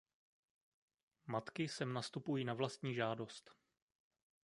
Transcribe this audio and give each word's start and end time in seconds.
Matky 1.25 1.67
sem 1.67 1.93
nastupují 1.93 2.43
na 2.45 2.53
vlastní 2.53 2.93
žádost. 2.93 3.55